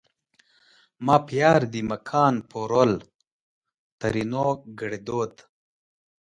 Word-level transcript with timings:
ما 1.05 1.15
پیار 1.29 1.61
دې 1.73 1.81
مکان 1.91 2.33
پرول؛ 2.49 2.91
ترينو 3.99 4.47
کړدود 4.77 5.33